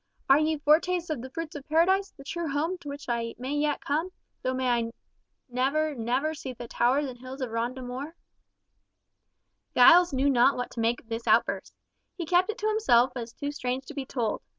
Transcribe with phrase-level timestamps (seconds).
[0.27, 3.53] Are ye foretastes of the fruits of Paradise, the true home to which I may
[3.53, 4.09] yet come,
[4.41, 4.91] though I may
[5.47, 8.15] never, never see the towers and hills of Ronda more?"
[9.75, 11.75] Giles knew not what to make of this outburst.
[12.17, 14.41] He kept it to himself as too strange to be told.